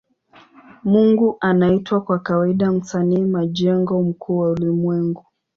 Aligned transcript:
Mungu 0.83 1.37
anaitwa 1.39 2.01
kwa 2.01 2.19
kawaida 2.19 2.71
Msanii 2.71 3.21
majengo 3.21 4.03
mkuu 4.03 4.37
wa 4.37 4.49
ulimwengu. 4.51 5.25